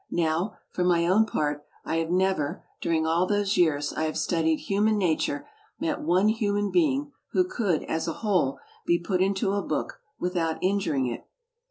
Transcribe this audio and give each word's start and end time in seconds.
Now, 0.09 0.57
for 0.71 0.83
my 0.83 1.05
own 1.05 1.27
part, 1.27 1.63
I 1.85 1.97
have 1.97 2.09
never, 2.09 2.63
during 2.81 3.05
all 3.05 3.27
the 3.27 3.45
years 3.47 3.93
I 3.93 4.05
have 4.05 4.17
studied 4.17 4.61
human 4.61 4.97
nature, 4.97 5.47
met 5.79 6.01
one 6.01 6.27
human 6.29 6.71
being 6.71 7.11
who 7.33 7.47
could, 7.47 7.83
as 7.83 8.07
a 8.07 8.13
whole, 8.25 8.57
be 8.87 8.97
put 8.97 9.21
into 9.21 9.51
a 9.53 9.61
book 9.61 9.99
without 10.19 10.57
injuring 10.59 11.05
it. 11.05 11.27